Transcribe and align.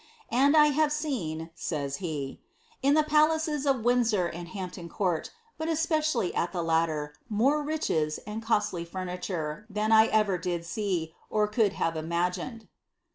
^^And 0.31 0.55
I 0.55 0.69
have 0.73 0.91
seen,'' 0.91 1.51
says 1.53 1.97
he, 1.97 2.39
^^ 2.43 2.47
in 2.81 2.95
the 2.95 3.03
palaces 3.03 3.67
of 3.67 3.83
Windsor 3.85 4.25
and 4.25 4.47
Hampton 4.47 4.89
Court, 4.89 5.29
but 5.59 5.69
especially 5.69 6.33
at 6.33 6.51
the 6.51 6.63
latter, 6.63 7.13
more 7.29 7.61
riches, 7.61 8.19
aod 8.25 8.41
costly 8.41 8.83
furniture, 8.83 9.67
than 9.69 9.91
I 9.91 10.07
ever 10.07 10.39
did 10.39 10.65
see, 10.65 11.13
or 11.29 11.47
could 11.47 11.73
have 11.73 11.95
imagined." 11.95 12.67